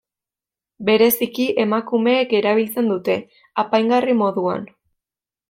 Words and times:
Bereziki 0.87 1.45
emakumeek 1.63 2.33
erabiltzen 2.39 2.91
dute, 2.93 3.19
apaingarri 3.67 4.19
moduan. 4.25 4.67